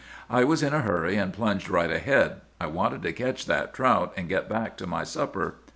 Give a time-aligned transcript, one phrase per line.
[0.31, 2.41] I was in a hurry, and plunged right ahead.
[2.59, 5.57] I wanted to catch that trout and get back to my supper.